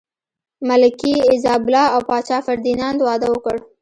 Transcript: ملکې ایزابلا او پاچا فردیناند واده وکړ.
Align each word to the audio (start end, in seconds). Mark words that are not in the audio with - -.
ملکې 0.67 1.13
ایزابلا 1.29 1.83
او 1.93 2.01
پاچا 2.09 2.37
فردیناند 2.45 2.99
واده 3.07 3.27
وکړ. 3.31 3.55